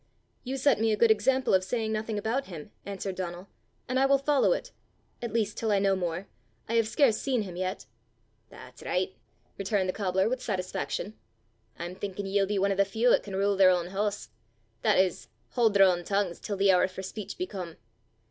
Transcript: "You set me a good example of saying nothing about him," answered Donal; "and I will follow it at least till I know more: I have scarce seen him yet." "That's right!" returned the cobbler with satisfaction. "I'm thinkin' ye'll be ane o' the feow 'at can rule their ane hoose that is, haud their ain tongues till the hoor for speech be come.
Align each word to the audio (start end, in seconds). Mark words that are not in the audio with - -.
"You 0.43 0.57
set 0.57 0.79
me 0.81 0.91
a 0.91 0.97
good 0.97 1.11
example 1.11 1.53
of 1.53 1.63
saying 1.63 1.91
nothing 1.91 2.17
about 2.17 2.47
him," 2.47 2.71
answered 2.87 3.13
Donal; 3.13 3.49
"and 3.87 3.99
I 3.99 4.07
will 4.07 4.17
follow 4.17 4.51
it 4.51 4.71
at 5.21 5.31
least 5.31 5.57
till 5.59 5.71
I 5.71 5.77
know 5.77 5.95
more: 5.95 6.27
I 6.67 6.73
have 6.73 6.87
scarce 6.87 7.17
seen 7.17 7.43
him 7.43 7.55
yet." 7.55 7.85
"That's 8.49 8.81
right!" 8.81 9.13
returned 9.59 9.87
the 9.87 9.93
cobbler 9.93 10.27
with 10.27 10.41
satisfaction. 10.41 11.19
"I'm 11.77 11.93
thinkin' 11.93 12.25
ye'll 12.25 12.47
be 12.47 12.55
ane 12.55 12.71
o' 12.71 12.75
the 12.75 12.83
feow 12.83 13.13
'at 13.13 13.21
can 13.21 13.35
rule 13.35 13.55
their 13.55 13.69
ane 13.69 13.91
hoose 13.91 14.29
that 14.81 14.97
is, 14.97 15.27
haud 15.51 15.75
their 15.75 15.83
ain 15.85 16.03
tongues 16.03 16.39
till 16.39 16.57
the 16.57 16.69
hoor 16.69 16.87
for 16.87 17.03
speech 17.03 17.37
be 17.37 17.45
come. 17.45 17.77